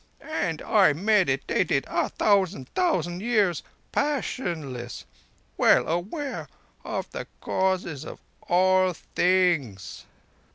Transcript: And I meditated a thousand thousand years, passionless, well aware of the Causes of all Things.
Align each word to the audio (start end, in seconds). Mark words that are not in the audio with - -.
And 0.31 0.63
I 0.63 0.93
meditated 0.93 1.85
a 1.87 2.09
thousand 2.09 2.69
thousand 2.73 3.21
years, 3.21 3.61
passionless, 3.91 5.05
well 5.57 5.87
aware 5.87 6.49
of 6.83 7.07
the 7.11 7.27
Causes 7.39 8.03
of 8.03 8.19
all 8.49 8.93
Things. 8.93 10.03